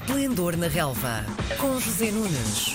Esplendor 0.00 0.56
na 0.56 0.66
Relva, 0.66 1.26
com 1.58 1.78
José 1.78 2.10
Nunes. 2.10 2.74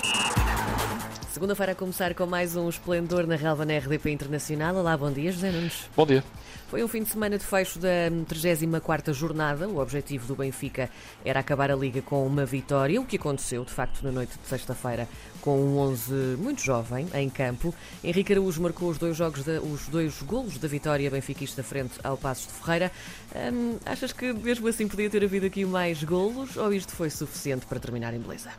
Segunda-feira 1.32 1.72
a 1.72 1.74
começar 1.74 2.14
com 2.14 2.24
mais 2.24 2.54
um 2.54 2.68
Esplendor 2.68 3.26
na 3.26 3.34
Relva 3.34 3.64
na 3.64 3.76
RDP 3.76 4.12
Internacional. 4.12 4.76
Olá, 4.76 4.96
bom 4.96 5.10
dia, 5.10 5.32
José 5.32 5.50
Nunes. 5.50 5.90
Bom 5.96 6.06
dia. 6.06 6.22
Foi 6.68 6.84
um 6.84 6.88
fim 6.88 7.02
de 7.02 7.08
semana 7.08 7.36
de 7.36 7.44
fecho 7.44 7.80
da 7.80 8.08
34ª 8.32 9.12
jornada. 9.12 9.68
O 9.68 9.78
objetivo 9.78 10.28
do 10.28 10.36
Benfica 10.36 10.88
era 11.24 11.40
acabar 11.40 11.68
a 11.68 11.74
Liga 11.74 12.00
com 12.00 12.24
uma 12.24 12.46
vitória, 12.46 13.00
o 13.00 13.04
que 13.04 13.16
aconteceu, 13.16 13.64
de 13.64 13.72
facto, 13.72 14.02
na 14.04 14.12
noite 14.12 14.38
de 14.40 14.48
sexta-feira, 14.48 15.08
com 15.46 15.60
um 15.60 15.78
11 15.78 16.12
muito 16.38 16.60
jovem 16.60 17.06
em 17.14 17.30
campo. 17.30 17.72
Henrique 18.02 18.32
Araújo 18.32 18.60
marcou 18.60 18.90
os 18.90 18.98
dois, 18.98 19.16
jogos 19.16 19.44
da, 19.44 19.60
os 19.60 19.86
dois 19.86 20.20
golos 20.22 20.58
da 20.58 20.66
vitória 20.66 21.08
benfiquista 21.08 21.62
frente 21.62 22.00
ao 22.02 22.16
Passos 22.16 22.48
de 22.48 22.52
Ferreira. 22.54 22.90
Hum, 23.32 23.76
achas 23.86 24.12
que 24.12 24.32
mesmo 24.32 24.66
assim 24.66 24.88
podia 24.88 25.08
ter 25.08 25.22
havido 25.22 25.46
aqui 25.46 25.64
mais 25.64 26.02
golos 26.02 26.56
ou 26.56 26.72
isto 26.72 26.90
foi 26.90 27.10
suficiente 27.10 27.64
para 27.64 27.78
terminar 27.78 28.12
em 28.12 28.18
beleza? 28.18 28.50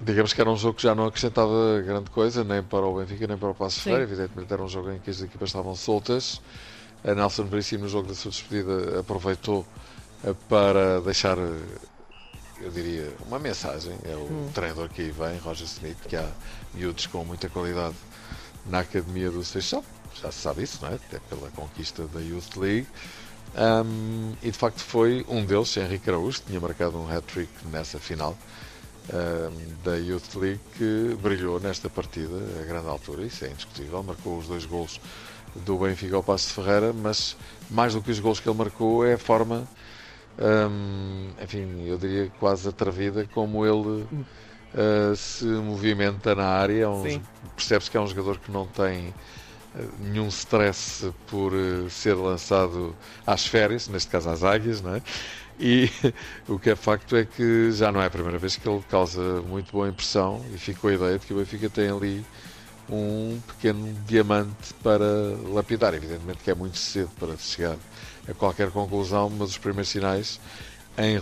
Digamos 0.00 0.32
que 0.32 0.40
era 0.40 0.48
um 0.48 0.56
jogo 0.56 0.76
que 0.76 0.84
já 0.84 0.94
não 0.94 1.06
acrescentava 1.06 1.82
grande 1.84 2.10
coisa, 2.10 2.44
nem 2.44 2.62
para 2.62 2.86
o 2.86 2.94
Benfica, 2.94 3.26
nem 3.26 3.36
para 3.36 3.48
o 3.50 3.54
Passos 3.54 3.82
Ferreira. 3.82 4.04
Evidentemente 4.04 4.52
era 4.52 4.62
um 4.62 4.68
jogo 4.68 4.92
em 4.92 5.00
que 5.00 5.10
as 5.10 5.20
equipas 5.20 5.48
estavam 5.48 5.74
soltas. 5.74 6.40
A 7.02 7.12
Nelson 7.12 7.44
Veríssimo, 7.46 7.82
no 7.82 7.88
jogo 7.88 8.06
da 8.06 8.14
sua 8.14 8.30
despedida, 8.30 9.00
aproveitou 9.00 9.66
eh, 10.22 10.32
para 10.48 11.00
deixar, 11.00 11.38
eh, 11.38 11.58
eu 12.60 12.70
diria, 12.70 13.12
uma 13.26 13.38
mensagem. 13.38 13.96
É 14.04 14.14
o 14.14 14.20
hum. 14.20 14.50
treinador 14.54 14.88
que 14.88 15.02
aí 15.02 15.10
vem, 15.10 15.38
Roger 15.38 15.66
Smith, 15.66 15.98
que 16.08 16.16
há 16.16 16.28
miúdos 16.74 17.06
com 17.06 17.24
muita 17.24 17.48
qualidade 17.48 17.96
na 18.66 18.80
academia 18.80 19.30
do 19.30 19.44
Seixal. 19.44 19.84
Já 20.20 20.30
se 20.30 20.40
sabe 20.40 20.62
isso, 20.62 20.78
não 20.82 20.90
é? 20.90 20.94
Até 20.94 21.18
pela 21.20 21.50
conquista 21.50 22.06
da 22.08 22.20
Youth 22.20 22.56
League. 22.56 22.86
Um, 23.56 24.34
e 24.42 24.50
de 24.50 24.56
facto 24.56 24.80
foi 24.80 25.24
um 25.28 25.44
deles, 25.44 25.76
Henrique 25.76 26.08
Araújo, 26.08 26.40
que 26.40 26.46
tinha 26.46 26.60
marcado 26.60 26.96
um 26.98 27.10
hat-trick 27.10 27.50
nessa 27.70 27.98
final 27.98 28.36
um, 29.12 29.82
da 29.82 29.96
Youth 29.96 30.34
League, 30.36 30.60
que 30.76 31.16
brilhou 31.20 31.58
nesta 31.58 31.90
partida 31.90 32.36
a 32.60 32.64
grande 32.64 32.86
altura, 32.86 33.24
isso 33.24 33.44
é 33.44 33.50
indiscutível. 33.50 34.02
Marcou 34.02 34.38
os 34.38 34.46
dois 34.46 34.64
golos 34.64 35.00
do 35.54 35.78
Benfica 35.78 36.16
ao 36.16 36.22
Passo 36.22 36.48
de 36.48 36.54
Ferreira, 36.54 36.92
mas 36.92 37.36
mais 37.68 37.94
do 37.94 38.02
que 38.02 38.10
os 38.10 38.20
gols 38.20 38.38
que 38.38 38.48
ele 38.48 38.56
marcou 38.56 39.04
é 39.04 39.14
a 39.14 39.18
forma, 39.18 39.66
hum, 40.38 41.30
enfim, 41.42 41.84
eu 41.86 41.98
diria 41.98 42.30
quase 42.38 42.68
atrevida 42.68 43.26
como 43.32 43.64
ele 43.64 44.06
uh, 44.74 45.16
se 45.16 45.44
movimenta 45.44 46.34
na 46.34 46.46
área. 46.46 46.86
É 47.04 47.20
Percebe-se 47.56 47.90
que 47.90 47.96
é 47.96 48.00
um 48.00 48.06
jogador 48.06 48.38
que 48.38 48.50
não 48.50 48.66
tem 48.66 49.08
uh, 49.08 49.14
nenhum 50.00 50.28
stress 50.28 51.12
por 51.26 51.52
uh, 51.52 51.88
ser 51.90 52.14
lançado 52.14 52.94
às 53.26 53.46
férias, 53.46 53.88
neste 53.88 54.10
caso 54.10 54.30
às 54.30 54.42
águias, 54.42 54.80
não 54.80 54.94
é? 54.94 55.02
E 55.58 55.90
o 56.48 56.58
que 56.58 56.70
é 56.70 56.76
facto 56.76 57.14
é 57.16 57.24
que 57.24 57.70
já 57.72 57.92
não 57.92 58.00
é 58.00 58.06
a 58.06 58.10
primeira 58.10 58.38
vez 58.38 58.56
que 58.56 58.68
ele 58.68 58.82
causa 58.88 59.42
muito 59.42 59.70
boa 59.72 59.88
impressão 59.88 60.44
e 60.54 60.58
ficou 60.58 60.90
a 60.90 60.94
ideia 60.94 61.18
de 61.18 61.26
que 61.26 61.34
o 61.34 61.36
Benfica 61.36 61.68
tem 61.68 61.90
ali 61.90 62.24
um 62.88 63.38
pequeno 63.46 63.94
diamante 64.06 64.74
para 64.82 65.04
lapidar. 65.52 65.94
Evidentemente 65.94 66.38
que 66.42 66.50
é 66.50 66.54
muito 66.54 66.78
cedo 66.78 67.10
para 67.18 67.36
chegar 67.36 67.76
a 68.28 68.34
qualquer 68.34 68.70
conclusão, 68.70 69.30
mas 69.30 69.50
os 69.50 69.58
primeiros 69.58 69.88
sinais 69.88 70.40
em 70.98 71.18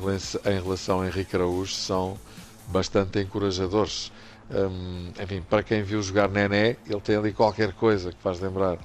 relação, 0.55 1.01
a 1.01 1.07
Henrique 1.07 1.37
Araújo 1.37 1.75
são 1.75 2.19
bastante 2.67 3.21
encorajadores. 3.21 4.13
Um, 4.51 5.11
enfim, 5.23 5.43
para 5.49 5.63
quem 5.63 5.83
viu 5.83 6.03
jogar 6.03 6.29
Nené, 6.29 6.77
ele 6.89 7.01
tem 7.01 7.17
ali 7.17 7.33
qualquer 7.33 7.73
coisa 7.73 8.11
que 8.11 8.21
faz 8.21 8.41
lembrar 8.41 8.79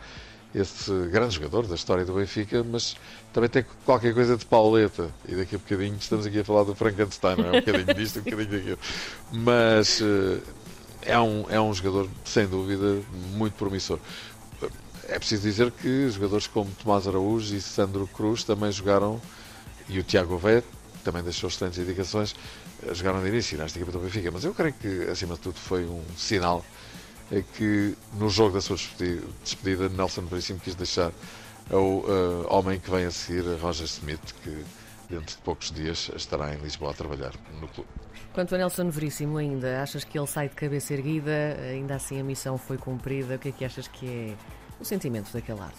esse 0.53 0.91
grande 1.09 1.35
jogador 1.35 1.65
da 1.65 1.73
história 1.73 2.05
do 2.05 2.13
Benfica, 2.13 2.63
mas 2.63 2.95
também 3.31 3.49
tem 3.49 3.65
qualquer 3.85 4.13
coisa 4.13 4.37
de 4.37 4.45
Pauleta. 4.45 5.09
E 5.27 5.35
daqui 5.35 5.55
a 5.55 5.57
bocadinho 5.57 5.95
estamos 5.99 6.25
aqui 6.25 6.39
a 6.39 6.43
falar 6.43 6.63
do 6.63 6.75
Frankenstein, 6.75 7.37
não 7.37 7.45
é? 7.45 7.57
Um 7.57 7.59
bocadinho 7.61 7.93
disto, 7.95 8.19
um 8.19 8.23
bocadinho 8.23 8.51
daquilo. 8.51 8.79
Mas 9.31 9.99
uh, 10.01 10.41
é 11.01 11.19
um, 11.19 11.45
é 11.49 11.59
um 11.59 11.73
jogador, 11.73 12.07
sem 12.23 12.45
dúvida, 12.45 13.01
muito 13.33 13.53
promissor. 13.53 13.99
É 15.09 15.19
preciso 15.19 15.43
dizer 15.43 15.71
que 15.71 16.09
jogadores 16.09 16.47
como 16.47 16.69
Tomás 16.81 17.07
Araújo 17.07 17.55
e 17.55 17.61
Sandro 17.61 18.07
Cruz 18.07 18.43
também 18.43 18.71
jogaram, 18.71 19.21
e 19.89 19.99
o 19.99 20.03
Tiago 20.03 20.37
Vé 20.37 20.63
também 21.03 21.21
deixou 21.21 21.49
excelentes 21.49 21.79
indicações, 21.79 22.35
eh, 22.83 22.93
jogaram 22.93 23.21
de 23.21 23.27
início 23.27 23.57
nesta 23.57 23.77
equipa 23.77 23.91
do 23.91 23.99
Benfica. 23.99 24.31
Mas 24.31 24.43
eu 24.43 24.53
creio 24.53 24.73
que, 24.73 25.09
acima 25.09 25.35
de 25.35 25.41
tudo, 25.41 25.55
foi 25.59 25.85
um 25.85 26.03
sinal 26.17 26.63
é 27.31 27.41
que 27.57 27.95
no 28.13 28.29
jogo 28.29 28.53
da 28.53 28.61
sua 28.61 28.77
despedida, 29.43 29.89
Nelson 29.89 30.21
Veríssimo 30.23 30.59
quis 30.59 30.75
deixar 30.75 31.11
ao 31.71 31.81
uh, 31.81 32.45
homem 32.49 32.79
que 32.79 32.91
vem 32.91 33.05
a 33.05 33.11
seguir, 33.11 33.43
Roger 33.59 33.85
Smith, 33.85 34.33
que 34.43 34.63
dentro 35.09 35.35
de 35.35 35.41
poucos 35.41 35.71
dias 35.71 36.11
estará 36.15 36.53
em 36.53 36.57
Lisboa 36.59 36.91
a 36.91 36.93
trabalhar 36.93 37.31
no 37.59 37.67
clube. 37.69 37.89
Quanto 38.33 38.53
a 38.55 38.57
Nelson 38.57 38.89
Veríssimo 38.89 39.37
ainda, 39.37 39.81
achas 39.81 40.03
que 40.03 40.17
ele 40.17 40.27
sai 40.27 40.49
de 40.49 40.55
cabeça 40.55 40.93
erguida? 40.93 41.57
Ainda 41.71 41.95
assim 41.95 42.19
a 42.19 42.23
missão 42.23 42.57
foi 42.57 42.77
cumprida? 42.77 43.35
O 43.35 43.39
que 43.39 43.49
é 43.49 43.51
que 43.51 43.65
achas 43.65 43.87
que 43.87 44.07
é 44.07 44.35
o 44.83 44.85
sentimento 44.85 45.31
daquele 45.33 45.59
lado? 45.59 45.75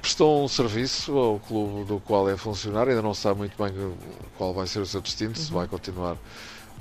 Prestou 0.00 0.44
um 0.44 0.48
serviço 0.48 1.16
ao 1.16 1.38
clube 1.38 1.84
do 1.84 2.00
qual 2.00 2.28
é 2.28 2.36
funcionário, 2.36 2.90
ainda 2.90 3.02
não 3.02 3.14
sabe 3.14 3.38
muito 3.38 3.62
bem 3.62 3.72
qual 4.36 4.52
vai 4.52 4.66
ser 4.66 4.80
o 4.80 4.86
seu 4.86 5.00
destino, 5.00 5.30
uhum. 5.30 5.36
se 5.36 5.52
vai 5.52 5.68
continuar 5.68 6.16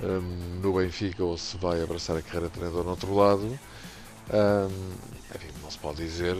um, 0.02 0.60
no 0.62 0.74
Benfica 0.74 1.24
ou 1.24 1.38
se 1.38 1.58
vai 1.58 1.82
abraçar 1.84 2.18
a 2.18 2.22
carreira 2.22 2.48
de 2.48 2.54
treinador 2.54 2.84
no 2.84 2.92
outro 2.92 3.14
lado. 3.14 3.60
Um, 4.32 5.36
enfim, 5.36 5.48
não 5.62 5.70
se 5.70 5.78
pode 5.78 5.98
dizer, 5.98 6.38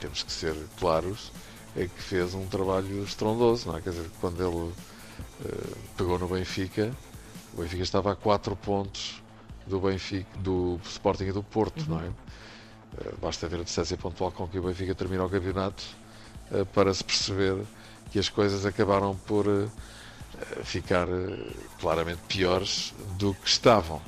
temos 0.00 0.22
que 0.22 0.32
ser 0.32 0.54
claros, 0.78 1.32
é 1.74 1.86
que 1.86 2.02
fez 2.02 2.34
um 2.34 2.46
trabalho 2.46 3.02
estrondoso, 3.02 3.68
não 3.68 3.76
é? 3.76 3.80
Quer 3.80 3.90
dizer, 3.90 4.10
quando 4.20 4.40
ele 4.40 4.72
uh, 5.44 5.76
pegou 5.96 6.18
no 6.18 6.28
Benfica, 6.28 6.92
o 7.54 7.62
Benfica 7.62 7.82
estava 7.82 8.12
a 8.12 8.16
4 8.16 8.54
pontos 8.56 9.22
do 9.66 9.80
Benfica, 9.80 10.28
do 10.38 10.78
Sporting 10.84 11.24
e 11.24 11.32
do 11.32 11.42
Porto, 11.42 11.80
uhum. 11.82 11.96
não 11.96 12.00
é? 12.00 12.10
Uh, 12.94 13.16
basta 13.20 13.48
ver 13.48 13.60
a 13.60 13.64
distância 13.64 13.96
pontual 13.96 14.32
com 14.32 14.46
que 14.46 14.58
o 14.58 14.62
Benfica 14.62 14.94
termina 14.94 15.24
o 15.24 15.28
campeonato 15.28 15.82
uh, 16.50 16.64
para 16.66 16.92
se 16.94 17.04
perceber 17.04 17.56
que 18.10 18.18
as 18.18 18.28
coisas 18.28 18.64
acabaram 18.64 19.16
por 19.26 19.46
ficar 20.62 21.08
claramente 21.80 22.20
piores 22.28 22.94
do 23.18 23.34
que 23.34 23.48
estavam. 23.48 24.00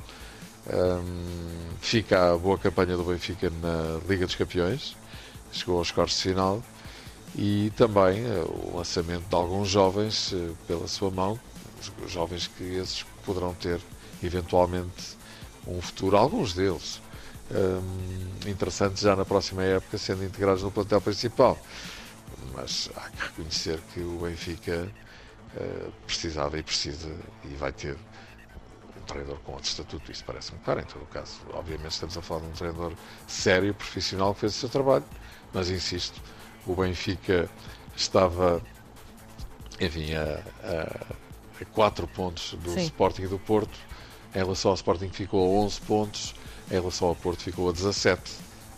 Fica 1.81 2.31
a 2.31 2.37
boa 2.37 2.57
campanha 2.57 2.95
do 2.95 3.03
Benfica 3.03 3.49
na 3.61 3.99
Liga 4.07 4.25
dos 4.25 4.35
Campeões, 4.35 4.95
chegou 5.51 5.79
aos 5.79 5.91
quartos 5.91 6.15
de 6.15 6.23
final 6.23 6.63
e 7.35 7.73
também 7.75 8.23
o 8.45 8.77
lançamento 8.77 9.27
de 9.27 9.35
alguns 9.35 9.67
jovens 9.67 10.33
pela 10.65 10.87
sua 10.87 11.11
mão, 11.11 11.37
jovens 12.07 12.47
que 12.47 12.63
esses 12.63 13.03
poderão 13.25 13.53
ter 13.53 13.81
eventualmente 14.23 15.17
um 15.67 15.81
futuro, 15.81 16.15
alguns 16.15 16.53
deles 16.53 17.01
um, 17.51 18.49
interessantes 18.49 19.01
já 19.01 19.15
na 19.15 19.25
próxima 19.25 19.63
época, 19.63 19.97
sendo 19.97 20.23
integrados 20.23 20.63
no 20.63 20.71
plantel 20.71 21.01
principal. 21.01 21.57
Mas 22.53 22.89
há 22.95 23.09
que 23.09 23.21
reconhecer 23.27 23.79
que 23.93 24.01
o 24.01 24.19
Benfica 24.19 24.91
uh, 25.55 25.91
precisava 26.05 26.57
e 26.57 26.63
precisa 26.63 27.09
e 27.43 27.55
vai 27.55 27.71
ter 27.71 27.95
um 28.97 29.01
treinador 29.05 29.37
com 29.39 29.53
outro 29.53 29.67
estatuto, 29.67 30.11
isso 30.11 30.23
parece-me 30.25 30.59
claro 30.59 30.81
em 30.81 30.85
todo 30.85 31.03
o 31.03 31.07
caso. 31.07 31.39
Obviamente 31.53 31.91
estamos 31.91 32.17
a 32.17 32.21
falar 32.21 32.41
de 32.41 32.47
um 32.47 32.51
treinador 32.51 32.93
sério, 33.27 33.73
profissional, 33.73 34.33
que 34.33 34.41
fez 34.41 34.55
o 34.55 34.59
seu 34.59 34.69
trabalho, 34.69 35.05
mas 35.53 35.69
insisto, 35.69 36.21
o 36.65 36.75
Benfica 36.75 37.49
estava, 37.95 38.61
enfim, 39.79 40.13
a, 40.13 40.43
a, 40.63 41.61
a 41.61 41.65
4 41.73 42.07
pontos 42.07 42.53
do 42.61 42.71
Sim. 42.71 42.81
Sporting 42.81 43.23
e 43.23 43.27
do 43.27 43.39
Porto. 43.39 43.77
Em 44.33 44.37
relação 44.39 44.71
ao 44.71 44.75
Sporting 44.75 45.09
ficou 45.09 45.43
a 45.43 45.63
11 45.65 45.81
pontos, 45.81 46.35
em 46.69 46.75
relação 46.75 47.07
ao 47.07 47.15
Porto 47.15 47.41
ficou 47.41 47.69
a 47.69 47.71
17. 47.71 48.21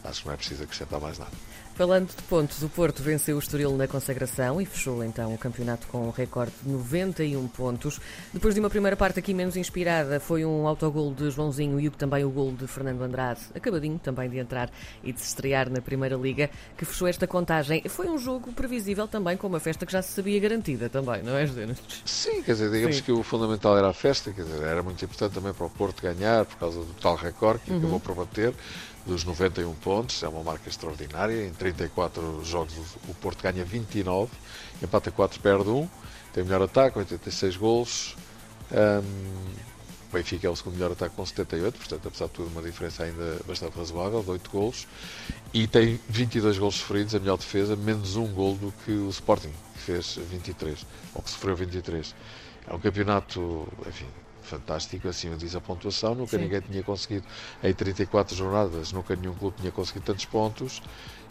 Acho 0.03 0.21
que 0.21 0.27
não 0.27 0.33
é 0.33 0.37
preciso 0.37 0.63
acrescentar 0.63 0.99
mais 0.99 1.19
nada. 1.19 1.50
Falando 1.73 2.09
de 2.09 2.21
pontos, 2.23 2.61
o 2.61 2.69
Porto 2.69 3.01
venceu 3.01 3.37
o 3.37 3.39
Estoril 3.39 3.75
na 3.75 3.87
consagração 3.87 4.61
e 4.61 4.65
fechou 4.65 5.03
então 5.03 5.33
o 5.33 5.37
campeonato 5.37 5.87
com 5.87 6.07
um 6.07 6.11
recorde 6.11 6.51
de 6.61 6.69
91 6.69 7.47
pontos. 7.47 7.99
Depois 8.33 8.53
de 8.53 8.59
uma 8.59 8.69
primeira 8.69 8.95
parte 8.95 9.19
aqui 9.19 9.33
menos 9.33 9.55
inspirada, 9.55 10.19
foi 10.19 10.45
um 10.45 10.67
autogol 10.67 11.13
de 11.13 11.31
Joãozinho 11.31 11.79
e 11.79 11.89
também 11.89 12.23
o 12.23 12.29
gol 12.29 12.51
de 12.51 12.67
Fernando 12.67 13.01
Andrade, 13.01 13.39
acabadinho 13.55 13.97
também 13.97 14.29
de 14.29 14.37
entrar 14.37 14.69
e 15.03 15.13
de 15.13 15.19
se 15.19 15.27
estrear 15.27 15.69
na 15.69 15.81
Primeira 15.81 16.15
Liga, 16.15 16.49
que 16.77 16.85
fechou 16.85 17.07
esta 17.07 17.25
contagem. 17.25 17.81
Foi 17.87 18.07
um 18.07 18.17
jogo 18.17 18.51
previsível 18.51 19.07
também, 19.07 19.37
com 19.37 19.47
uma 19.47 19.59
festa 19.59 19.85
que 19.85 19.91
já 19.91 20.01
se 20.01 20.11
sabia 20.11 20.39
garantida 20.39 20.89
também, 20.89 21.23
não 21.23 21.35
é, 21.35 21.47
José? 21.47 21.67
Sim, 22.05 22.43
quer 22.43 22.51
dizer, 22.51 22.69
digamos 22.69 22.97
Sim. 22.97 23.03
que 23.03 23.11
o 23.11 23.23
fundamental 23.23 23.77
era 23.77 23.89
a 23.89 23.93
festa, 23.93 24.31
quer 24.31 24.43
dizer, 24.43 24.61
era 24.61 24.83
muito 24.83 25.03
importante 25.03 25.33
também 25.33 25.53
para 25.53 25.65
o 25.65 25.69
Porto 25.69 26.01
ganhar, 26.03 26.45
por 26.45 26.57
causa 26.57 26.79
do 26.79 26.93
tal 27.01 27.15
recorde 27.15 27.61
que 27.63 27.71
uhum. 27.71 27.77
acabou 27.79 27.99
por 27.99 28.15
bater 28.15 28.53
dos 29.05 29.23
91 29.23 29.73
pontos, 29.75 30.21
é 30.23 30.27
uma 30.27 30.43
marca 30.43 30.69
extraordinária. 30.69 31.45
Em 31.45 31.51
34 31.51 32.43
jogos 32.43 32.73
o 33.07 33.13
Porto 33.15 33.41
ganha 33.41 33.63
29, 33.63 34.31
empata 34.81 35.11
4, 35.11 35.39
perde 35.39 35.69
1, 35.69 35.89
tem 36.33 36.43
melhor 36.43 36.61
ataque, 36.61 36.97
86 36.99 37.57
golos. 37.57 38.15
Um, 38.71 39.71
o 40.09 40.13
Benfica 40.13 40.45
é 40.45 40.49
o 40.49 40.55
segundo 40.55 40.73
melhor 40.73 40.91
ataque 40.91 41.15
com 41.15 41.25
78, 41.25 41.77
portanto, 41.77 42.07
apesar 42.07 42.25
de 42.25 42.31
tudo, 42.31 42.49
uma 42.49 42.61
diferença 42.61 43.03
ainda 43.03 43.39
bastante 43.47 43.77
razoável, 43.77 44.21
de 44.21 44.29
8 44.29 44.51
golos. 44.51 44.87
E 45.53 45.67
tem 45.67 45.99
22 46.09 46.57
golos 46.57 46.75
sofridos, 46.75 47.15
a 47.15 47.19
melhor 47.19 47.37
defesa, 47.37 47.77
menos 47.77 48.17
um 48.17 48.27
gol 48.27 48.55
do 48.55 48.73
que 48.83 48.91
o 48.91 49.09
Sporting, 49.09 49.53
que 49.73 49.79
fez 49.79 50.19
23, 50.29 50.85
ou 51.15 51.21
que 51.21 51.29
sofreu 51.29 51.55
23. 51.55 52.13
É 52.67 52.73
um 52.73 52.79
campeonato, 52.79 53.67
enfim, 53.87 54.07
fantástico, 54.43 55.07
acima 55.07 55.35
diz 55.35 55.55
a 55.55 55.61
pontuação. 55.61 56.15
Nunca 56.15 56.37
Sim. 56.37 56.43
ninguém 56.43 56.61
tinha 56.61 56.83
conseguido, 56.83 57.25
em 57.63 57.73
34 57.73 58.35
jornadas, 58.35 58.91
nunca 58.91 59.15
nenhum 59.15 59.33
clube 59.33 59.57
tinha 59.59 59.71
conseguido 59.71 60.05
tantos 60.05 60.25
pontos 60.25 60.81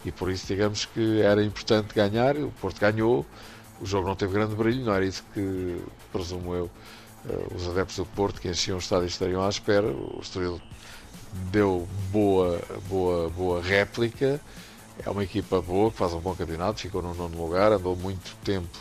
e 0.03 0.11
por 0.11 0.31
isso, 0.31 0.47
digamos 0.47 0.85
que 0.85 1.21
era 1.21 1.43
importante 1.43 1.93
ganhar. 1.93 2.35
O 2.37 2.51
Porto 2.51 2.79
ganhou, 2.79 3.25
o 3.79 3.85
jogo 3.85 4.07
não 4.07 4.15
teve 4.15 4.33
grande 4.33 4.55
brilho, 4.55 4.83
não 4.83 4.93
era 4.93 5.05
isso 5.05 5.23
que, 5.33 5.81
presumo 6.11 6.55
eu, 6.55 6.69
eh, 7.29 7.47
os 7.55 7.67
adeptos 7.67 7.97
do 7.97 8.05
Porto 8.05 8.41
que 8.41 8.49
enchiam 8.49 8.77
o 8.77 8.79
estádio 8.79 9.07
estariam 9.07 9.43
à 9.43 9.49
espera. 9.49 9.87
O 9.87 10.19
Estoril 10.21 10.59
deu 11.51 11.87
boa, 12.11 12.59
boa, 12.87 13.29
boa 13.29 13.61
réplica. 13.61 14.41
É 15.03 15.09
uma 15.09 15.23
equipa 15.23 15.61
boa, 15.61 15.91
que 15.91 15.97
faz 15.97 16.13
um 16.13 16.19
bom 16.19 16.35
campeonato, 16.35 16.81
ficou 16.81 17.01
no 17.01 17.13
nono 17.13 17.37
lugar, 17.37 17.71
andou 17.71 17.95
muito 17.95 18.35
tempo 18.43 18.77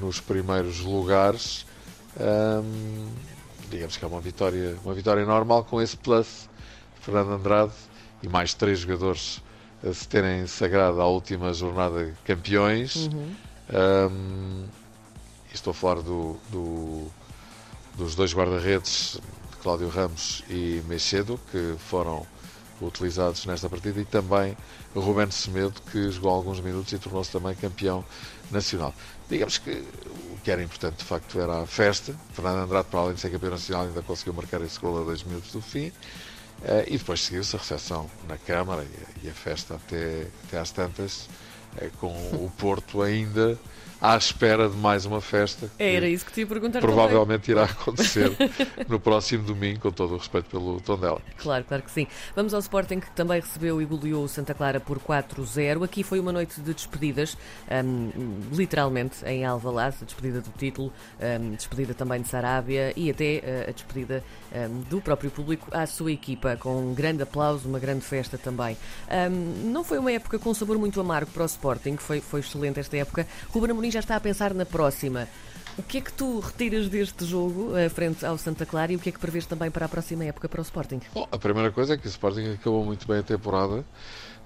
nos 0.00 0.20
primeiros 0.20 0.80
lugares. 0.80 1.66
Hum, 2.18 3.08
digamos 3.70 3.96
que 3.96 4.04
é 4.04 4.08
uma 4.08 4.20
vitória, 4.20 4.76
uma 4.84 4.94
vitória 4.94 5.24
normal 5.24 5.64
com 5.64 5.80
esse 5.80 5.96
plus. 5.96 6.48
Fernando 7.00 7.32
Andrade 7.34 7.72
e 8.20 8.28
mais 8.28 8.52
três 8.52 8.80
jogadores 8.80 9.40
a 9.88 9.92
se 9.92 10.08
terem 10.08 10.46
sagrado 10.46 11.00
à 11.00 11.06
última 11.06 11.52
jornada 11.54 12.12
campeões. 12.24 13.06
Uhum. 13.06 13.34
Um, 14.10 14.64
estou 15.54 15.70
a 15.70 15.74
falar 15.74 16.02
do, 16.02 16.36
do, 16.50 17.06
dos 17.96 18.16
dois 18.16 18.34
guarda-redes, 18.34 19.20
Cláudio 19.62 19.88
Ramos 19.88 20.42
e 20.50 20.82
Mexedo, 20.88 21.38
que 21.52 21.76
foram 21.78 22.26
utilizados 22.80 23.44
nesta 23.46 23.68
partida, 23.68 24.00
e 24.00 24.04
também 24.04 24.56
o 24.94 25.00
Rubén 25.00 25.30
Semedo, 25.30 25.80
que 25.90 26.10
jogou 26.10 26.30
alguns 26.30 26.60
minutos 26.60 26.92
e 26.92 26.98
tornou-se 26.98 27.30
também 27.30 27.54
campeão 27.54 28.04
nacional. 28.50 28.94
Digamos 29.28 29.58
que 29.58 29.70
o 29.70 30.38
que 30.42 30.50
era 30.50 30.62
importante, 30.62 30.98
de 30.98 31.04
facto, 31.04 31.40
era 31.40 31.62
a 31.62 31.66
festa. 31.66 32.14
Fernando 32.32 32.58
Andrade, 32.64 32.88
para 32.88 33.00
além 33.00 33.14
de 33.14 33.20
ser 33.20 33.30
campeão 33.30 33.50
nacional, 33.50 33.86
ainda 33.86 34.02
conseguiu 34.02 34.34
marcar 34.34 34.60
esse 34.62 34.78
gol 34.78 35.00
a 35.00 35.04
dois 35.04 35.22
minutos 35.24 35.52
do 35.52 35.60
fim. 35.60 35.88
Uh, 36.62 36.84
e 36.86 36.96
depois 36.96 37.22
seguiu-se 37.22 37.54
a 37.54 37.58
recepção 37.58 38.10
na 38.26 38.38
Câmara 38.38 38.82
e, 38.82 39.26
e, 39.26 39.28
a 39.28 39.34
festa 39.34 39.74
até, 39.74 40.26
até 40.46 40.58
às 40.58 40.70
tantas, 40.70 41.28
uh, 41.80 41.90
com 41.98 42.08
o 42.08 42.50
Porto 42.56 43.02
ainda 43.02 43.58
à 44.00 44.16
espera 44.16 44.68
de 44.68 44.76
mais 44.76 45.04
uma 45.06 45.20
festa. 45.20 45.70
Era 45.78 46.08
isso 46.08 46.24
que 46.24 46.32
te 46.32 46.40
ia 46.40 46.46
perguntar 46.46 46.80
Provavelmente 46.80 47.46
também. 47.46 47.62
irá 47.62 47.72
acontecer 47.72 48.30
no 48.88 49.00
próximo 49.00 49.44
domingo, 49.44 49.80
com 49.80 49.90
todo 49.90 50.14
o 50.14 50.18
respeito 50.18 50.50
pelo 50.50 50.80
Tondela. 50.80 51.20
Claro, 51.38 51.64
claro 51.64 51.82
que 51.82 51.90
sim. 51.90 52.06
Vamos 52.34 52.52
ao 52.52 52.60
Sporting, 52.60 53.00
que 53.00 53.10
também 53.12 53.40
recebeu 53.40 53.80
e 53.80 53.84
goleou 53.84 54.24
o 54.24 54.28
Santa 54.28 54.54
Clara 54.54 54.80
por 54.80 54.98
4-0. 54.98 55.84
Aqui 55.84 56.02
foi 56.02 56.20
uma 56.20 56.32
noite 56.32 56.60
de 56.60 56.74
despedidas, 56.74 57.36
um, 57.84 58.10
literalmente, 58.52 59.24
em 59.24 59.44
Alvalade, 59.44 59.96
a 60.02 60.04
despedida 60.04 60.40
do 60.40 60.50
título, 60.50 60.92
um, 61.20 61.50
despedida 61.54 61.94
também 61.94 62.20
de 62.20 62.28
Sarabia 62.28 62.92
e 62.96 63.10
até 63.10 63.42
uh, 63.66 63.70
a 63.70 63.72
despedida 63.72 64.22
um, 64.52 64.80
do 64.82 65.00
próprio 65.00 65.30
público 65.30 65.68
à 65.72 65.86
sua 65.86 66.12
equipa, 66.12 66.56
com 66.56 66.90
um 66.90 66.94
grande 66.94 67.22
aplauso, 67.22 67.68
uma 67.68 67.78
grande 67.78 68.02
festa 68.02 68.36
também. 68.38 68.76
não 69.64 69.82
foi 69.82 69.98
uma 69.98 70.12
época 70.12 70.38
com 70.38 70.52
sabor 70.52 70.78
muito 70.78 71.00
amargo 71.00 71.30
para 71.30 71.42
o 71.42 71.46
Sporting, 71.46 71.65
foi, 71.98 72.20
foi 72.20 72.40
excelente 72.40 72.80
esta 72.80 72.96
época. 72.96 73.26
Ruben 73.50 73.70
Amorim 73.70 73.90
já 73.90 74.00
está 74.00 74.16
a 74.16 74.20
pensar 74.20 74.54
na 74.54 74.64
próxima. 74.64 75.28
O 75.78 75.82
que 75.82 75.98
é 75.98 76.00
que 76.00 76.12
tu 76.12 76.40
retiras 76.40 76.88
deste 76.88 77.26
jogo 77.26 77.72
uh, 77.72 77.90
frente 77.90 78.24
ao 78.24 78.38
Santa 78.38 78.64
Clara 78.64 78.92
e 78.92 78.96
o 78.96 78.98
que 78.98 79.10
é 79.10 79.12
que 79.12 79.18
prevês 79.18 79.44
também 79.44 79.70
para 79.70 79.84
a 79.84 79.88
próxima 79.88 80.24
época 80.24 80.48
para 80.48 80.60
o 80.60 80.62
Sporting? 80.62 81.00
Bom, 81.12 81.28
a 81.30 81.38
primeira 81.38 81.70
coisa 81.70 81.94
é 81.94 81.96
que 81.98 82.06
o 82.06 82.08
Sporting 82.08 82.54
acabou 82.54 82.84
muito 82.84 83.06
bem 83.06 83.18
a 83.18 83.22
temporada. 83.22 83.84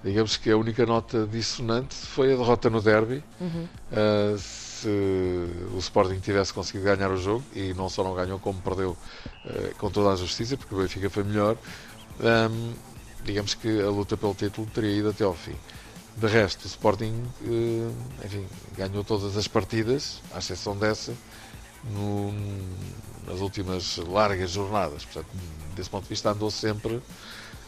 Digamos 0.03 0.35
que 0.35 0.49
a 0.49 0.57
única 0.57 0.85
nota 0.85 1.27
dissonante 1.31 1.95
foi 1.95 2.33
a 2.33 2.35
derrota 2.35 2.69
no 2.69 2.81
derby. 2.81 3.23
Uhum. 3.39 3.67
Uh, 3.91 4.37
se 4.81 4.89
o 5.73 5.77
Sporting 5.77 6.19
tivesse 6.19 6.51
conseguido 6.51 6.85
ganhar 6.85 7.11
o 7.11 7.17
jogo, 7.17 7.43
e 7.55 7.73
não 7.75 7.87
só 7.87 8.03
não 8.03 8.15
ganhou, 8.15 8.39
como 8.39 8.59
perdeu 8.61 8.89
uh, 9.45 9.75
com 9.77 9.89
toda 9.91 10.11
a 10.11 10.15
justiça, 10.15 10.57
porque 10.57 10.73
o 10.73 10.79
Benfica 10.79 11.09
foi 11.09 11.23
melhor, 11.23 11.55
um, 12.19 12.73
digamos 13.23 13.53
que 13.53 13.81
a 13.81 13.89
luta 13.89 14.17
pelo 14.17 14.33
título 14.33 14.67
teria 14.73 14.97
ido 14.97 15.09
até 15.09 15.23
ao 15.23 15.35
fim. 15.35 15.55
De 16.17 16.27
resto, 16.27 16.65
o 16.65 16.67
Sporting 16.67 17.23
eh, 17.45 18.25
enfim, 18.25 18.45
ganhou 18.77 19.03
todas 19.03 19.37
as 19.37 19.47
partidas, 19.47 20.21
à 20.33 20.39
exceção 20.39 20.75
dessa, 20.77 21.13
no, 21.85 22.33
nas 23.25 23.39
últimas 23.39 23.97
largas 23.97 24.51
jornadas. 24.51 25.05
Portanto, 25.05 25.27
desse 25.75 25.89
ponto 25.89 26.03
de 26.03 26.09
vista, 26.09 26.31
andou 26.31 26.51
sempre 26.51 27.01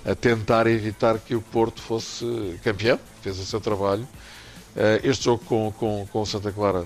a 0.06 0.14
tentar 0.14 0.68
evitar 0.68 1.18
que 1.20 1.36
o 1.36 1.42
Porto 1.42 1.82
fosse 1.82 2.60
campeão, 2.64 3.00
fez 3.22 3.40
o 3.40 3.46
seu 3.46 3.62
trabalho. 3.62 4.08
Eh, 4.76 5.02
este 5.04 5.26
jogo 5.26 5.44
com, 5.46 5.72
com, 5.72 6.08
com 6.12 6.22
o 6.22 6.26
Santa 6.26 6.52
Clara 6.52 6.86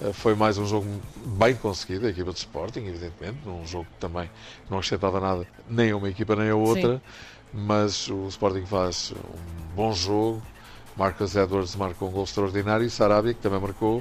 eh, 0.00 0.12
foi 0.12 0.34
mais 0.34 0.58
um 0.58 0.66
jogo 0.66 0.86
bem 1.26 1.54
conseguido, 1.54 2.06
a 2.06 2.10
equipa 2.10 2.32
de 2.32 2.38
Sporting, 2.38 2.80
evidentemente, 2.80 3.38
num 3.44 3.66
jogo 3.66 3.84
que 3.84 4.00
também 4.00 4.30
não 4.70 4.78
acrescentava 4.78 5.20
nada, 5.20 5.46
nem 5.68 5.90
a 5.90 5.96
uma 5.96 6.08
equipa 6.08 6.34
nem 6.34 6.50
a 6.50 6.56
outra, 6.56 6.96
Sim. 6.96 7.00
mas 7.52 8.08
o 8.08 8.26
Sporting 8.28 8.66
faz 8.66 9.12
um 9.12 9.74
bom 9.76 9.92
jogo, 9.92 10.42
Marcus 10.96 11.34
Edwards 11.34 11.74
marcou 11.76 12.08
um 12.08 12.12
gol 12.12 12.24
extraordinário 12.24 12.86
e 12.86 12.90
Sarabia, 12.90 13.34
que 13.34 13.40
também 13.40 13.60
marcou, 13.60 13.98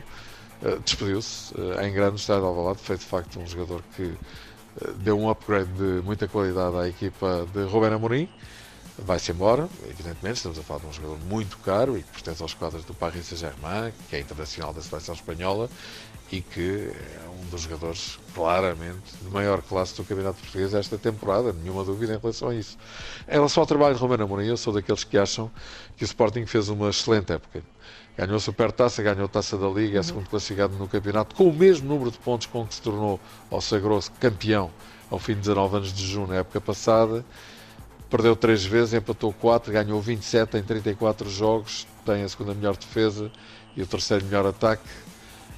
uh, 0.61 0.79
despediu-se 0.83 1.53
uh, 1.55 1.81
em 1.81 1.91
grande 1.91 2.19
estado 2.19 2.41
de 2.41 2.47
Alvalade. 2.47 2.79
Foi 2.81 2.97
de 2.97 3.05
facto 3.05 3.39
um 3.39 3.47
jogador 3.47 3.81
que 3.95 4.03
uh, 4.03 4.93
deu 4.97 5.19
um 5.19 5.29
upgrade 5.29 5.71
de 5.73 6.01
muita 6.03 6.27
qualidade 6.27 6.75
à 6.77 6.87
equipa 6.87 7.47
de 7.53 7.63
Ruben 7.63 7.93
Amorim. 7.93 8.29
Vai-se 8.97 9.31
embora, 9.31 9.67
evidentemente, 9.89 10.37
estamos 10.37 10.59
a 10.59 10.61
falar 10.61 10.81
de 10.81 10.85
um 10.85 10.93
jogador 10.93 11.17
muito 11.25 11.57
caro 11.57 11.97
e 11.97 12.03
que 12.03 12.11
pertence 12.11 12.43
aos 12.43 12.53
quadros 12.53 12.85
do 12.85 12.93
Paris 12.93 13.25
Saint-Germain, 13.25 13.91
que 14.07 14.15
é 14.15 14.19
internacional 14.19 14.71
da 14.71 14.81
seleção 14.81 15.15
espanhola 15.15 15.67
e 16.31 16.41
que 16.41 16.91
é 16.91 17.29
um 17.29 17.49
dos 17.49 17.61
jogadores 17.61 18.19
claramente 18.35 19.01
de 19.19 19.29
maior 19.31 19.63
classe 19.63 19.95
do 19.95 20.03
Campeonato 20.03 20.39
Português 20.39 20.75
esta 20.75 20.97
temporada, 20.97 21.51
nenhuma 21.53 21.83
dúvida 21.83 22.13
em 22.13 22.19
relação 22.19 22.49
a 22.49 22.55
isso. 22.55 22.77
Em 23.27 23.33
relação 23.33 23.61
ao 23.61 23.67
trabalho 23.67 23.95
de 23.95 24.01
Romano 24.01 24.23
Amorim, 24.23 24.45
eu 24.45 24.57
sou 24.57 24.71
daqueles 24.71 25.03
que 25.03 25.17
acham 25.17 25.49
que 25.97 26.03
o 26.03 26.05
Sporting 26.05 26.45
fez 26.45 26.69
uma 26.69 26.89
excelente 26.89 27.33
época. 27.33 27.63
Ganhou 28.15 28.35
a 28.35 28.39
Supertaça, 28.39 29.01
ganhou 29.01 29.25
a 29.25 29.27
Taça 29.27 29.57
da 29.57 29.67
Liga, 29.67 29.97
é 29.97 29.97
uhum. 29.97 30.03
segundo 30.03 30.29
classificado 30.29 30.75
no 30.75 30.87
campeonato, 30.87 31.35
com 31.35 31.49
o 31.49 31.53
mesmo 31.53 31.87
número 31.87 32.11
de 32.11 32.19
pontos 32.19 32.45
com 32.45 32.65
que 32.65 32.75
se 32.75 32.81
tornou 32.81 33.19
ou 33.49 33.59
sagrou-se 33.59 34.11
campeão 34.11 34.69
ao 35.09 35.17
fim 35.17 35.33
de 35.33 35.41
19 35.41 35.77
anos 35.77 35.93
de 35.93 36.05
junho, 36.05 36.27
na 36.27 36.35
época 36.35 36.61
passada. 36.61 37.25
Perdeu 38.13 38.35
três 38.35 38.63
vezes, 38.63 38.93
empatou 38.93 39.33
4, 39.33 39.73
ganhou 39.73 39.99
27 39.99 40.57
em 40.57 40.61
34 40.61 41.27
jogos, 41.31 41.87
tem 42.05 42.21
a 42.21 42.29
segunda 42.29 42.53
melhor 42.53 42.77
defesa 42.77 43.31
e 43.75 43.81
o 43.81 43.87
terceiro 43.87 44.23
melhor 44.25 44.45
ataque 44.45 44.87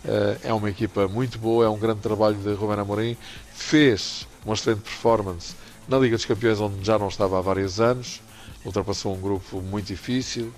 eh, 0.05 0.37
é 0.41 0.53
uma 0.53 0.69
equipa 0.69 1.05
muito 1.05 1.37
boa, 1.37 1.65
é 1.65 1.67
um 1.67 1.77
grande 1.77 1.99
trabalho 1.99 2.37
de 2.37 2.53
Ruben 2.53 2.79
Amorim. 2.79 3.17
Fez 3.53 4.25
uma 4.45 4.53
excelente 4.53 4.83
performance 4.83 5.53
na 5.85 5.97
Liga 5.99 6.15
dos 6.15 6.23
Campeões, 6.23 6.61
onde 6.61 6.81
já 6.81 6.97
não 6.97 7.09
estava 7.09 7.37
há 7.37 7.41
vários 7.41 7.81
anos. 7.81 8.21
Ultrapassou 8.63 9.13
um 9.13 9.19
grupo 9.19 9.61
muito 9.61 9.87
difícil, 9.87 10.53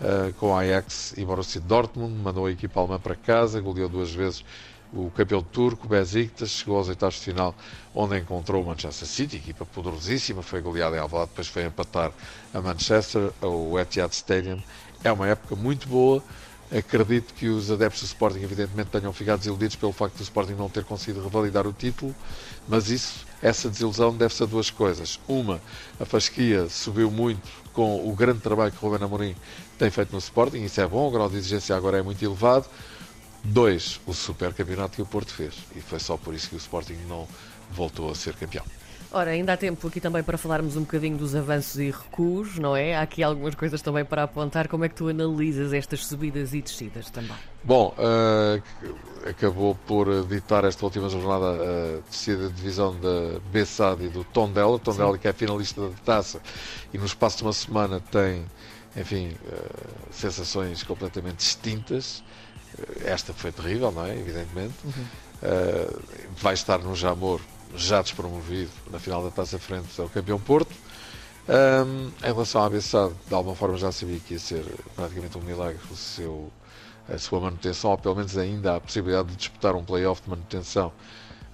uh, 0.00 0.32
com 0.34 0.56
Ajax 0.56 1.14
e 1.16 1.24
Borussia 1.24 1.60
Dortmund. 1.60 2.14
Mandou 2.14 2.46
a 2.46 2.52
equipa 2.52 2.78
alemã 2.78 3.00
para 3.00 3.16
casa, 3.16 3.60
goleou 3.60 3.88
duas 3.88 4.12
vezes 4.12 4.44
o 4.92 5.10
campeão 5.10 5.42
turco, 5.42 5.86
Besiktas, 5.88 6.50
chegou 6.50 6.76
aos 6.76 6.88
oitavos 6.88 7.16
de 7.16 7.22
final, 7.22 7.54
onde 7.94 8.18
encontrou 8.18 8.62
o 8.62 8.66
Manchester 8.66 9.06
City, 9.06 9.36
equipa 9.36 9.64
poderosíssima, 9.64 10.42
foi 10.42 10.60
goleada 10.60 10.96
em 10.96 10.98
Alvalade, 10.98 11.30
depois 11.30 11.48
foi 11.48 11.64
empatar 11.64 12.12
a 12.52 12.60
Manchester, 12.60 13.32
o 13.42 13.78
Etihad 13.78 14.12
Stadium. 14.12 14.60
É 15.02 15.12
uma 15.12 15.28
época 15.28 15.54
muito 15.56 15.88
boa, 15.88 16.22
Acredito 16.72 17.34
que 17.34 17.48
os 17.48 17.68
adeptos 17.68 18.02
do 18.02 18.06
Sporting, 18.06 18.42
evidentemente, 18.42 18.90
tenham 18.90 19.12
ficado 19.12 19.38
desiludidos 19.40 19.74
pelo 19.74 19.90
facto 19.90 20.18
do 20.18 20.22
Sporting 20.22 20.52
não 20.52 20.68
ter 20.68 20.84
conseguido 20.84 21.20
revalidar 21.20 21.66
o 21.66 21.72
título, 21.72 22.14
mas 22.68 22.90
isso, 22.90 23.26
essa 23.42 23.68
desilusão 23.68 24.16
deve-se 24.16 24.44
a 24.44 24.46
duas 24.46 24.70
coisas. 24.70 25.18
Uma, 25.26 25.60
a 25.98 26.04
fasquia 26.04 26.68
subiu 26.68 27.10
muito 27.10 27.42
com 27.72 28.08
o 28.08 28.14
grande 28.14 28.38
trabalho 28.38 28.70
que 28.70 28.78
o 28.78 28.88
Ruben 28.88 29.04
Amorim 29.04 29.34
tem 29.76 29.90
feito 29.90 30.12
no 30.12 30.18
Sporting, 30.18 30.62
isso 30.62 30.80
é 30.80 30.86
bom, 30.86 31.08
o 31.08 31.10
grau 31.10 31.28
de 31.28 31.38
exigência 31.38 31.74
agora 31.74 31.98
é 31.98 32.02
muito 32.02 32.24
elevado. 32.24 32.66
Dois, 33.42 34.00
o 34.06 34.12
super 34.12 34.52
campeonato 34.52 34.96
que 34.96 35.02
o 35.02 35.06
Porto 35.06 35.32
fez, 35.32 35.54
e 35.74 35.80
foi 35.80 35.98
só 35.98 36.16
por 36.16 36.34
isso 36.34 36.50
que 36.50 36.56
o 36.56 36.58
Sporting 36.58 36.98
não 37.08 37.26
voltou 37.70 38.10
a 38.10 38.14
ser 38.14 38.34
campeão. 38.34 38.64
Ora, 39.12 39.32
ainda 39.32 39.54
há 39.54 39.56
tempo 39.56 39.88
aqui 39.88 40.00
também 40.00 40.22
para 40.22 40.38
falarmos 40.38 40.76
um 40.76 40.82
bocadinho 40.82 41.16
dos 41.16 41.34
avanços 41.34 41.80
e 41.80 41.90
recuos, 41.90 42.58
não 42.60 42.76
é? 42.76 42.94
Há 42.94 43.02
aqui 43.02 43.24
algumas 43.24 43.56
coisas 43.56 43.82
também 43.82 44.04
para 44.04 44.22
apontar. 44.22 44.68
Como 44.68 44.84
é 44.84 44.88
que 44.88 44.94
tu 44.94 45.08
analisas 45.08 45.72
estas 45.72 46.06
subidas 46.06 46.54
e 46.54 46.62
descidas 46.62 47.10
também? 47.10 47.36
Bom, 47.64 47.92
uh, 47.98 49.28
acabou 49.28 49.74
por 49.74 50.24
ditar 50.28 50.64
esta 50.64 50.84
última 50.84 51.08
jornada 51.08 51.60
a 51.60 52.08
descida 52.08 52.46
de 52.46 52.52
divisão 52.52 52.94
da 53.00 53.40
Bessade 53.50 54.04
e 54.04 54.08
do 54.08 54.22
Tondela. 54.22 54.78
Tondela 54.78 55.18
que 55.18 55.26
é 55.26 55.32
finalista 55.32 55.88
da 55.88 55.96
taça 56.04 56.40
e 56.94 56.98
no 56.98 57.04
espaço 57.04 57.38
de 57.38 57.42
uma 57.42 57.52
semana 57.52 58.00
tem, 58.12 58.44
enfim, 58.96 59.34
uh, 59.44 59.88
sensações 60.12 60.84
completamente 60.84 61.38
distintas. 61.38 62.22
Uh, 62.78 63.02
esta 63.04 63.32
foi 63.32 63.52
terrível, 63.52 63.90
não 63.90 64.04
é? 64.06 64.16
Evidentemente. 64.16 64.74
Uhum. 64.84 65.06
vai 66.36 66.54
estar 66.54 66.78
no 66.78 66.94
Jamor 66.94 67.40
já 67.74 68.02
despromovido 68.02 68.70
na 68.90 68.98
final 68.98 69.22
da 69.22 69.30
Taça 69.30 69.58
Frente 69.58 70.00
ao 70.00 70.08
campeão 70.08 70.38
Porto. 70.38 70.74
Um, 71.48 72.08
em 72.22 72.32
relação 72.32 72.62
à 72.62 72.68
Bessade, 72.68 73.14
de 73.26 73.34
alguma 73.34 73.56
forma 73.56 73.76
já 73.78 73.90
sabia 73.90 74.20
que 74.20 74.34
ia 74.34 74.38
ser 74.38 74.64
praticamente 74.94 75.36
um 75.38 75.40
milagre 75.40 75.80
o 75.90 75.96
seu, 75.96 76.52
a 77.08 77.18
sua 77.18 77.40
manutenção, 77.40 77.90
ou 77.90 77.98
pelo 77.98 78.16
menos 78.16 78.36
ainda 78.36 78.76
a 78.76 78.80
possibilidade 78.80 79.28
de 79.30 79.36
disputar 79.36 79.74
um 79.74 79.82
play-off 79.82 80.22
de 80.22 80.30
manutenção 80.30 80.92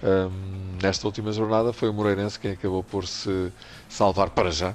Um, 0.03 0.77
nesta 0.81 1.07
última 1.07 1.31
jornada 1.31 1.73
foi 1.73 1.89
o 1.89 1.93
Moreirense 1.93 2.39
quem 2.39 2.51
acabou 2.51 2.83
por 2.83 3.07
se 3.07 3.51
salvar 3.89 4.29
para 4.29 4.51
já. 4.51 4.73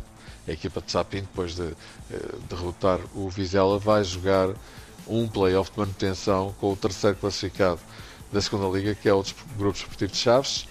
A 0.48 0.50
equipa 0.50 0.80
de 0.80 0.90
Sapin, 0.90 1.20
depois 1.20 1.54
de 1.54 1.62
uh, 1.62 1.76
derrotar 2.50 2.98
o 3.14 3.28
Vizela, 3.30 3.78
vai 3.78 4.02
jogar 4.02 4.48
um 5.06 5.28
play-off 5.28 5.70
de 5.70 5.78
manutenção 5.78 6.54
com 6.60 6.72
o 6.72 6.76
terceiro 6.76 7.16
classificado 7.16 7.80
da 8.32 8.40
segunda 8.40 8.66
Liga, 8.76 8.94
que 8.94 9.08
é 9.08 9.14
o 9.14 9.24
Grupo 9.56 9.76
Esportivo 9.76 10.12
de 10.12 10.18
Chaves, 10.18 10.66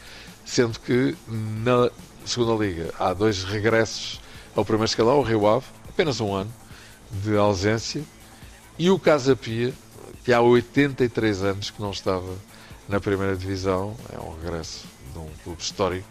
sendo 0.46 0.80
que 0.80 1.16
na 1.28 1.90
segunda 2.26 2.64
Liga 2.64 2.94
há 3.00 3.14
dois 3.14 3.44
regressos 3.44 4.20
ao 4.56 4.66
primeiro 4.66 4.86
escalão, 4.86 5.20
o 5.20 5.24
Rio 5.24 5.48
Ave, 5.48 5.66
apenas 5.88 6.20
um 6.20 6.34
ano 6.34 6.52
de 7.12 7.38
ausência, 7.38 8.04
e 8.78 8.90
o 8.90 8.98
Casa 8.98 9.36
Pia, 9.36 9.74
que 10.24 10.34
há 10.34 10.42
83 10.42 11.44
anos 11.44 11.70
que 11.70 11.82
não 11.82 11.92
estava 11.92 12.36
na 12.90 13.00
primeira 13.00 13.36
divisão, 13.36 13.96
é 14.12 14.20
um 14.20 14.36
regresso 14.42 14.86
de 15.14 15.20
um 15.20 15.30
clube 15.44 15.62
histórico 15.62 16.08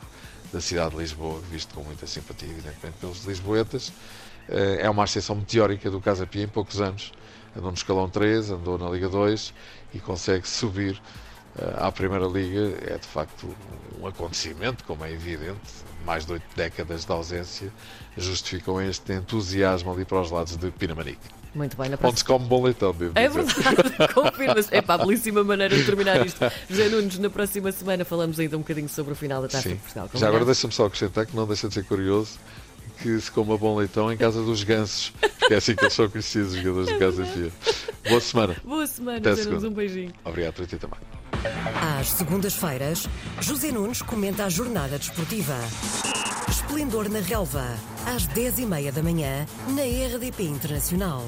da 0.52 0.60
cidade 0.60 0.90
de 0.90 0.98
Lisboa, 0.98 1.40
visto 1.50 1.74
com 1.74 1.82
muita 1.82 2.06
simpatia, 2.06 2.48
evidentemente, 2.48 2.96
pelos 3.00 3.24
lisboetas. 3.24 3.92
Eh, 4.48 4.78
é 4.80 4.90
uma 4.90 5.04
ascensão 5.04 5.36
meteórica 5.36 5.90
do 5.90 6.00
Casa 6.00 6.26
Pia 6.26 6.42
em 6.42 6.48
poucos 6.48 6.80
anos. 6.80 7.12
Andou 7.56 7.70
no 7.70 7.76
escalão 7.76 8.08
3, 8.08 8.50
andou 8.50 8.78
na 8.78 8.88
Liga 8.88 9.08
2 9.08 9.52
e 9.94 9.98
consegue 9.98 10.48
subir 10.48 11.00
eh, 11.58 11.74
à 11.78 11.90
Primeira 11.90 12.26
Liga. 12.26 12.76
É 12.86 12.96
de 12.96 13.06
facto 13.06 13.48
um 14.00 14.06
acontecimento, 14.06 14.84
como 14.84 15.04
é 15.04 15.12
evidente. 15.12 15.60
Mais 16.04 16.24
de 16.24 16.32
oito 16.32 16.46
décadas 16.56 17.04
de 17.04 17.12
ausência 17.12 17.72
justificam 18.16 18.80
este 18.80 19.12
entusiasmo 19.12 19.92
ali 19.92 20.04
para 20.04 20.20
os 20.20 20.30
lados 20.30 20.56
de 20.56 20.70
Pinamanique. 20.70 21.40
Muito 21.54 21.76
bem, 21.76 21.88
na 21.88 21.96
próxima... 21.96 22.10
Onde 22.10 22.18
se 22.18 22.24
come 22.24 22.46
bom 22.46 22.62
leitão, 22.62 22.92
devo 22.92 23.12
É 23.16 23.28
verdade, 23.28 24.14
confirma-se. 24.14 24.74
É 24.74 24.84
a 24.86 24.98
belíssima 24.98 25.42
maneira 25.42 25.76
de 25.76 25.84
terminar 25.84 26.24
isto. 26.24 26.38
José 26.68 26.88
Nunes, 26.88 27.18
na 27.18 27.28
próxima 27.28 27.72
semana 27.72 28.04
falamos 28.04 28.38
ainda 28.38 28.56
um 28.56 28.60
bocadinho 28.60 28.88
sobre 28.88 29.12
o 29.12 29.16
final 29.16 29.42
da 29.42 29.48
Taça 29.48 29.68
Sim. 29.68 29.74
de 29.74 29.80
Portugal. 29.80 30.08
Já 30.14 30.28
agora 30.28 30.44
deixa-me 30.44 30.72
só 30.72 30.86
acrescentar 30.86 31.26
que 31.26 31.34
não 31.34 31.46
deixa 31.46 31.66
de 31.66 31.74
ser 31.74 31.84
curioso 31.84 32.38
que 33.02 33.20
se 33.20 33.30
coma 33.30 33.56
bom 33.56 33.76
leitão 33.76 34.12
em 34.12 34.16
casa 34.16 34.42
dos 34.42 34.62
gansos, 34.62 35.12
que 35.46 35.54
é 35.54 35.56
assim 35.56 35.74
que 35.74 35.84
eles 35.84 35.94
são 35.94 36.08
conhecidos, 36.08 36.54
os 36.54 36.60
jogadores 36.60 36.88
de 36.88 36.98
casa 36.98 37.24
Pia. 37.24 37.52
Boa 38.08 38.20
semana. 38.20 38.56
Boa 38.64 38.86
semana, 38.86 39.18
Até 39.18 39.30
José 39.30 39.44
Nunes, 39.50 39.64
um 39.64 39.70
beijinho. 39.72 40.12
Obrigado 40.24 40.54
por 40.54 40.66
ti 40.66 40.76
também. 40.76 40.98
Às 41.98 42.10
segundas-feiras, 42.10 43.08
José 43.40 43.70
Nunes 43.72 44.02
comenta 44.02 44.44
a 44.44 44.48
jornada 44.48 44.98
desportiva. 44.98 45.56
Esplendor 46.48 47.08
na 47.08 47.20
Relva, 47.20 47.64
às 48.06 48.26
10h30 48.28 48.92
da 48.92 49.02
manhã, 49.02 49.46
na 49.68 49.82
RDP 49.82 50.42
Internacional. 50.44 51.24